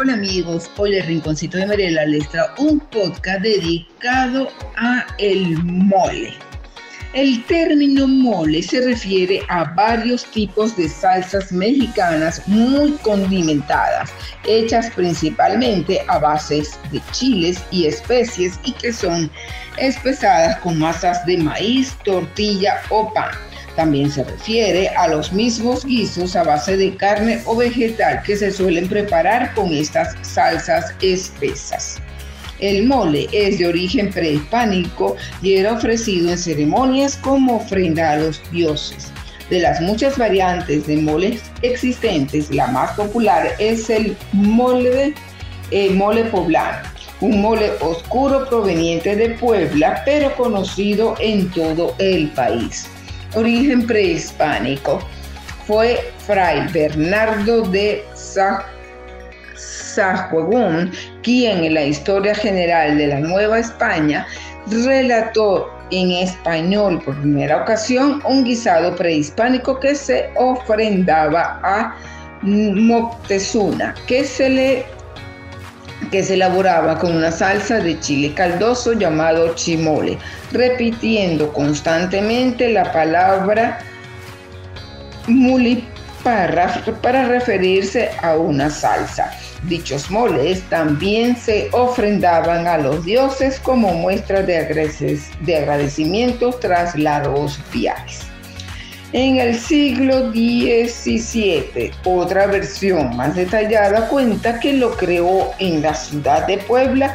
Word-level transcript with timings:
Hola 0.00 0.12
amigos, 0.12 0.70
hoy 0.76 0.94
el 0.94 1.06
Rinconcito 1.08 1.58
de 1.58 1.66
Mariela 1.66 2.04
les 2.04 2.28
trae 2.28 2.46
un 2.58 2.78
podcast 2.78 3.40
dedicado 3.40 4.48
a 4.76 5.04
el 5.18 5.60
mole. 5.64 6.34
El 7.14 7.44
término 7.46 8.06
mole 8.06 8.62
se 8.62 8.80
refiere 8.80 9.42
a 9.48 9.64
varios 9.64 10.24
tipos 10.26 10.76
de 10.76 10.88
salsas 10.88 11.50
mexicanas 11.50 12.46
muy 12.46 12.92
condimentadas, 12.98 14.12
hechas 14.44 14.88
principalmente 14.92 16.00
a 16.06 16.20
bases 16.20 16.78
de 16.92 17.02
chiles 17.10 17.60
y 17.72 17.86
especies 17.86 18.60
y 18.62 18.70
que 18.74 18.92
son 18.92 19.28
espesadas 19.78 20.60
con 20.60 20.78
masas 20.78 21.26
de 21.26 21.38
maíz, 21.38 21.92
tortilla 22.04 22.80
o 22.90 23.12
pan. 23.12 23.32
También 23.78 24.10
se 24.10 24.24
refiere 24.24 24.88
a 24.88 25.06
los 25.06 25.32
mismos 25.32 25.84
guisos 25.84 26.34
a 26.34 26.42
base 26.42 26.76
de 26.76 26.96
carne 26.96 27.40
o 27.44 27.54
vegetal 27.54 28.24
que 28.24 28.34
se 28.34 28.50
suelen 28.50 28.88
preparar 28.88 29.54
con 29.54 29.72
estas 29.72 30.16
salsas 30.22 30.92
espesas. 31.00 32.00
El 32.58 32.88
mole 32.88 33.28
es 33.32 33.60
de 33.60 33.68
origen 33.68 34.10
prehispánico 34.10 35.14
y 35.42 35.54
era 35.54 35.74
ofrecido 35.74 36.28
en 36.28 36.38
ceremonias 36.38 37.16
como 37.18 37.58
ofrenda 37.58 38.10
a 38.10 38.16
los 38.16 38.42
dioses. 38.50 39.12
De 39.48 39.60
las 39.60 39.80
muchas 39.80 40.18
variantes 40.18 40.88
de 40.88 40.96
moles 40.96 41.40
existentes, 41.62 42.50
la 42.50 42.66
más 42.66 42.90
popular 42.96 43.46
es 43.60 43.88
el 43.90 44.16
mole, 44.32 45.14
mole 45.94 46.24
poblano, 46.24 46.78
un 47.20 47.40
mole 47.40 47.70
oscuro 47.80 48.44
proveniente 48.48 49.14
de 49.14 49.30
Puebla, 49.36 50.02
pero 50.04 50.34
conocido 50.34 51.14
en 51.20 51.48
todo 51.52 51.94
el 52.00 52.30
país 52.30 52.88
origen 53.34 53.86
prehispánico, 53.86 55.00
fue 55.66 55.98
Fray 56.26 56.66
Bernardo 56.72 57.62
de 57.62 58.02
Sahagún, 59.54 60.90
quien 61.22 61.64
en 61.64 61.74
la 61.74 61.84
historia 61.84 62.34
general 62.34 62.96
de 62.96 63.08
la 63.08 63.20
Nueva 63.20 63.58
España 63.58 64.26
relató 64.70 65.70
en 65.90 66.10
español 66.10 67.02
por 67.04 67.18
primera 67.20 67.62
ocasión 67.62 68.22
un 68.24 68.44
guisado 68.44 68.94
prehispánico 68.96 69.78
que 69.80 69.94
se 69.94 70.30
ofrendaba 70.36 71.60
a 71.62 71.96
Moctezuma, 72.42 73.94
que 74.06 74.24
se 74.24 74.48
le 74.48 74.86
que 76.10 76.22
se 76.22 76.34
elaboraba 76.34 76.98
con 76.98 77.16
una 77.16 77.30
salsa 77.30 77.78
de 77.80 77.98
chile 78.00 78.32
caldoso 78.34 78.92
llamado 78.92 79.54
chimole, 79.54 80.18
repitiendo 80.52 81.52
constantemente 81.52 82.72
la 82.72 82.90
palabra 82.92 83.78
muliparra 85.26 86.82
para 87.02 87.26
referirse 87.26 88.10
a 88.22 88.36
una 88.36 88.70
salsa. 88.70 89.30
Dichos 89.64 90.10
moles 90.10 90.62
también 90.68 91.36
se 91.36 91.68
ofrendaban 91.72 92.66
a 92.66 92.78
los 92.78 93.04
dioses 93.04 93.58
como 93.60 93.92
muestra 93.94 94.42
de, 94.42 94.58
agradecimiento 94.58 96.50
tras 96.50 96.96
largos 96.96 97.58
viajes. 97.72 98.28
En 99.14 99.38
el 99.38 99.58
siglo 99.58 100.30
XVII, 100.32 101.92
otra 102.04 102.46
versión 102.46 103.16
más 103.16 103.34
detallada 103.34 104.06
cuenta 104.06 104.60
que 104.60 104.74
lo 104.74 104.94
creó 104.98 105.50
en 105.58 105.80
la 105.80 105.94
ciudad 105.94 106.46
de 106.46 106.58
Puebla. 106.58 107.14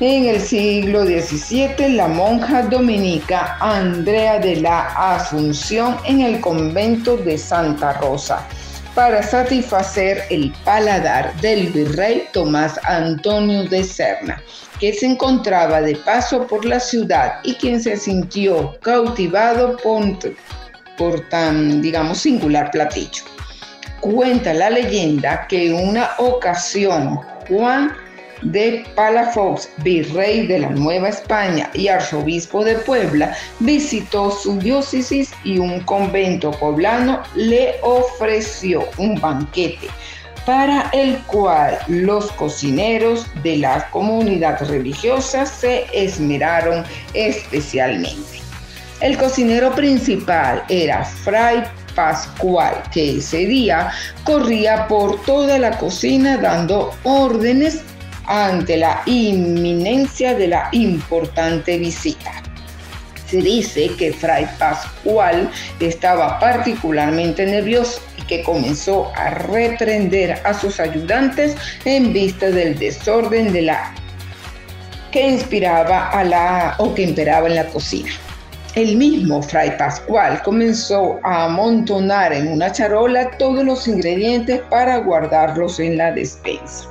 En 0.00 0.26
el 0.26 0.40
siglo 0.40 1.04
XVII, 1.04 1.90
la 1.90 2.08
monja 2.08 2.62
dominica 2.62 3.56
Andrea 3.60 4.40
de 4.40 4.56
la 4.56 5.14
Asunción 5.14 5.96
en 6.04 6.22
el 6.22 6.40
convento 6.40 7.16
de 7.16 7.38
Santa 7.38 7.92
Rosa 8.00 8.44
para 8.96 9.22
satisfacer 9.22 10.24
el 10.30 10.52
paladar 10.64 11.32
del 11.40 11.68
virrey 11.68 12.24
Tomás 12.32 12.80
Antonio 12.82 13.68
de 13.68 13.84
Serna, 13.84 14.42
que 14.80 14.92
se 14.92 15.06
encontraba 15.06 15.80
de 15.80 15.94
paso 15.94 16.44
por 16.48 16.64
la 16.64 16.80
ciudad 16.80 17.34
y 17.44 17.54
quien 17.54 17.80
se 17.80 17.96
sintió 17.96 18.76
cautivado 18.82 19.76
por 19.76 20.02
por 20.96 21.28
tan, 21.28 21.80
digamos, 21.80 22.18
singular 22.18 22.70
platillo. 22.70 23.24
Cuenta 24.00 24.52
la 24.52 24.70
leyenda 24.70 25.46
que 25.48 25.68
en 25.68 25.88
una 25.88 26.10
ocasión 26.18 27.20
Juan 27.48 27.92
de 28.42 28.84
Palafox, 28.94 29.70
virrey 29.78 30.46
de 30.46 30.58
la 30.58 30.70
Nueva 30.70 31.08
España 31.08 31.70
y 31.72 31.88
arzobispo 31.88 32.64
de 32.64 32.76
Puebla, 32.76 33.34
visitó 33.60 34.30
su 34.30 34.58
diócesis 34.58 35.32
y 35.44 35.58
un 35.58 35.80
convento 35.80 36.50
poblano 36.52 37.22
le 37.34 37.76
ofreció 37.82 38.84
un 38.98 39.18
banquete 39.20 39.88
para 40.44 40.90
el 40.92 41.16
cual 41.22 41.78
los 41.88 42.30
cocineros 42.32 43.26
de 43.42 43.56
la 43.58 43.88
comunidad 43.90 44.60
religiosa 44.68 45.46
se 45.46 45.86
esmeraron 45.94 46.84
especialmente. 47.14 48.43
El 49.00 49.18
cocinero 49.18 49.74
principal 49.74 50.62
era 50.68 51.04
Fray 51.04 51.64
Pascual, 51.94 52.82
que 52.92 53.18
ese 53.18 53.38
día 53.38 53.90
corría 54.22 54.86
por 54.86 55.20
toda 55.24 55.58
la 55.58 55.76
cocina 55.78 56.36
dando 56.38 56.94
órdenes 57.02 57.82
ante 58.26 58.76
la 58.76 59.02
inminencia 59.06 60.34
de 60.34 60.48
la 60.48 60.68
importante 60.72 61.76
visita. 61.76 62.32
Se 63.26 63.38
dice 63.38 63.90
que 63.98 64.12
Fray 64.12 64.46
Pascual 64.58 65.50
estaba 65.80 66.38
particularmente 66.38 67.44
nervioso 67.46 68.00
y 68.16 68.22
que 68.22 68.42
comenzó 68.44 69.12
a 69.16 69.30
reprender 69.30 70.40
a 70.44 70.54
sus 70.54 70.78
ayudantes 70.78 71.56
en 71.84 72.12
vista 72.12 72.50
del 72.50 72.78
desorden 72.78 73.52
que 75.10 75.28
inspiraba 75.28 76.10
a 76.10 76.22
la 76.24 76.74
o 76.78 76.94
que 76.94 77.02
imperaba 77.02 77.48
en 77.48 77.56
la 77.56 77.66
cocina. 77.66 78.10
El 78.74 78.96
mismo 78.96 79.40
Fray 79.40 79.78
Pascual 79.78 80.42
comenzó 80.42 81.20
a 81.22 81.44
amontonar 81.44 82.32
en 82.32 82.48
una 82.48 82.72
charola 82.72 83.30
todos 83.38 83.62
los 83.62 83.86
ingredientes 83.86 84.60
para 84.68 84.96
guardarlos 84.96 85.78
en 85.78 85.96
la 85.96 86.10
despensa. 86.10 86.88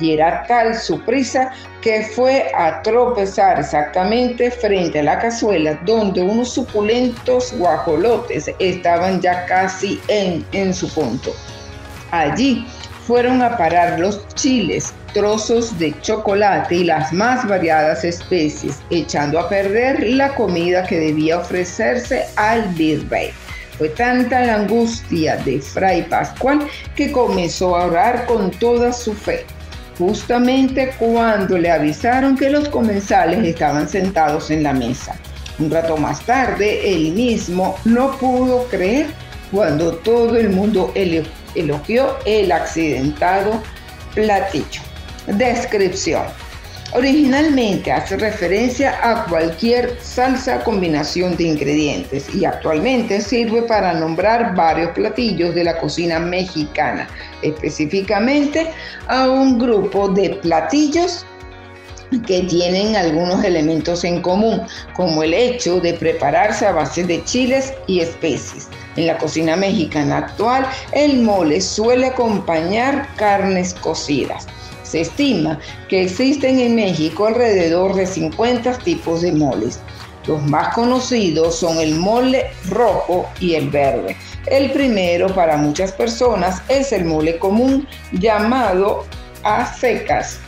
Y 0.00 0.14
era 0.14 0.42
tal 0.48 0.74
su 0.74 1.00
prisa 1.04 1.52
que 1.82 2.02
fue 2.16 2.50
a 2.52 2.82
tropezar 2.82 3.60
exactamente 3.60 4.50
frente 4.50 4.98
a 4.98 5.04
la 5.04 5.20
cazuela 5.20 5.78
donde 5.86 6.20
unos 6.20 6.52
suculentos 6.52 7.54
guajolotes 7.56 8.50
estaban 8.58 9.20
ya 9.20 9.46
casi 9.46 10.00
en, 10.08 10.44
en 10.50 10.74
su 10.74 10.92
punto. 10.92 11.30
Allí 12.10 12.66
fueron 13.06 13.40
a 13.40 13.56
parar 13.56 14.00
los 14.00 14.26
chiles, 14.34 14.92
trozos 15.12 15.78
de 15.78 15.94
chocolate 16.00 16.76
y 16.76 16.84
las 16.84 17.12
más 17.12 17.46
variadas 17.46 18.04
especies, 18.04 18.78
echando 18.90 19.38
a 19.38 19.48
perder 19.48 20.06
la 20.10 20.34
comida 20.34 20.84
que 20.84 20.98
debía 20.98 21.38
ofrecerse 21.38 22.26
al 22.36 22.68
virrey. 22.74 23.30
Fue 23.78 23.88
tanta 23.88 24.40
la 24.40 24.56
angustia 24.56 25.36
de 25.38 25.60
Fray 25.60 26.02
Pascual 26.02 26.66
que 26.94 27.10
comenzó 27.10 27.76
a 27.76 27.86
orar 27.86 28.26
con 28.26 28.50
toda 28.50 28.92
su 28.92 29.14
fe. 29.14 29.44
Justamente 29.98 30.92
cuando 30.98 31.56
le 31.58 31.70
avisaron 31.70 32.36
que 32.36 32.50
los 32.50 32.68
comensales 32.68 33.42
estaban 33.44 33.88
sentados 33.88 34.50
en 34.50 34.62
la 34.62 34.72
mesa. 34.72 35.16
Un 35.58 35.70
rato 35.70 35.96
más 35.96 36.20
tarde, 36.24 36.92
él 36.92 37.12
mismo 37.12 37.76
no 37.84 38.16
pudo 38.18 38.64
creer 38.68 39.06
cuando 39.50 39.92
todo 39.92 40.36
el 40.36 40.50
mundo 40.50 40.92
elogió 40.94 42.16
el 42.24 42.52
accidentado 42.52 43.62
platillo. 44.14 44.89
Descripción. 45.26 46.22
Originalmente 46.92 47.92
hace 47.92 48.16
referencia 48.16 48.98
a 49.02 49.24
cualquier 49.26 49.96
salsa 50.02 50.64
combinación 50.64 51.36
de 51.36 51.44
ingredientes 51.44 52.34
y 52.34 52.44
actualmente 52.44 53.20
sirve 53.20 53.62
para 53.62 53.92
nombrar 53.92 54.56
varios 54.56 54.90
platillos 54.90 55.54
de 55.54 55.64
la 55.64 55.78
cocina 55.78 56.18
mexicana, 56.18 57.08
específicamente 57.42 58.72
a 59.06 59.30
un 59.30 59.58
grupo 59.58 60.08
de 60.08 60.30
platillos 60.42 61.24
que 62.26 62.42
tienen 62.42 62.96
algunos 62.96 63.44
elementos 63.44 64.02
en 64.02 64.20
común, 64.20 64.62
como 64.94 65.22
el 65.22 65.32
hecho 65.32 65.78
de 65.78 65.94
prepararse 65.94 66.66
a 66.66 66.72
base 66.72 67.04
de 67.04 67.22
chiles 67.24 67.72
y 67.86 68.00
especies. 68.00 68.68
En 68.96 69.06
la 69.06 69.16
cocina 69.16 69.54
mexicana 69.54 70.18
actual, 70.18 70.66
el 70.90 71.22
mole 71.22 71.60
suele 71.60 72.06
acompañar 72.06 73.06
carnes 73.14 73.74
cocidas. 73.74 74.48
Se 74.90 75.02
estima 75.02 75.60
que 75.88 76.02
existen 76.02 76.58
en 76.58 76.74
México 76.74 77.28
alrededor 77.28 77.94
de 77.94 78.06
50 78.06 78.78
tipos 78.78 79.22
de 79.22 79.30
moles. 79.30 79.78
Los 80.26 80.42
más 80.42 80.74
conocidos 80.74 81.54
son 81.54 81.78
el 81.78 81.94
mole 81.94 82.50
rojo 82.68 83.28
y 83.38 83.54
el 83.54 83.70
verde. 83.70 84.16
El 84.46 84.72
primero 84.72 85.32
para 85.32 85.56
muchas 85.56 85.92
personas 85.92 86.60
es 86.68 86.92
el 86.92 87.04
mole 87.04 87.38
común 87.38 87.86
llamado 88.12 89.06
a 89.44 89.72
secas, 89.74 90.40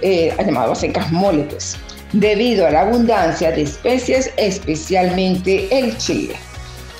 eh, 0.00 0.34
llamado 0.38 0.72
a 0.72 0.74
secas 0.74 1.06
pues, 1.50 1.76
debido 2.12 2.66
a 2.66 2.70
la 2.70 2.80
abundancia 2.82 3.50
de 3.50 3.62
especies, 3.62 4.32
especialmente 4.38 5.68
el 5.78 5.96
chile. 5.98 6.36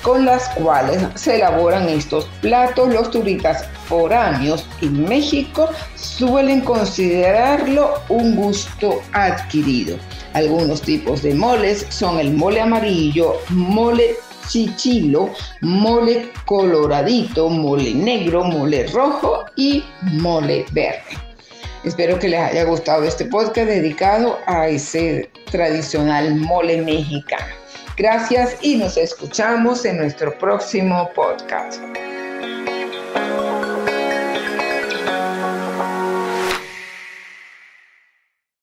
Con 0.01 0.25
las 0.25 0.49
cuales 0.49 1.01
se 1.15 1.35
elaboran 1.35 1.87
estos 1.89 2.25
platos. 2.41 2.93
Los 2.93 3.11
turistas 3.11 3.65
foráneos 3.85 4.65
en 4.81 5.07
México 5.07 5.69
suelen 5.95 6.61
considerarlo 6.61 7.93
un 8.09 8.35
gusto 8.35 9.01
adquirido. 9.13 9.97
Algunos 10.33 10.81
tipos 10.81 11.23
de 11.23 11.33
moles 11.33 11.85
son 11.89 12.19
el 12.19 12.33
mole 12.33 12.61
amarillo, 12.61 13.35
mole 13.49 14.15
chichilo, 14.47 15.29
mole 15.61 16.31
coloradito, 16.45 17.49
mole 17.49 17.93
negro, 17.93 18.43
mole 18.43 18.87
rojo 18.87 19.45
y 19.55 19.83
mole 20.01 20.65
verde. 20.71 21.17
Espero 21.83 22.19
que 22.19 22.27
les 22.27 22.39
haya 22.41 22.65
gustado 22.65 23.03
este 23.03 23.25
podcast 23.25 23.67
dedicado 23.67 24.37
a 24.47 24.67
ese 24.67 25.29
tradicional 25.49 26.35
mole 26.35 26.81
mexicano. 26.81 27.58
Gracias 27.99 28.55
y 28.61 28.77
nos 28.77 28.95
escuchamos 28.95 29.83
en 29.83 29.97
nuestro 29.97 30.31
próximo 30.37 31.11
podcast. 31.13 31.98